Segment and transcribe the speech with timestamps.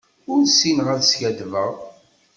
[0.31, 1.71] Ur ssineɣ ad skaddbeɣ.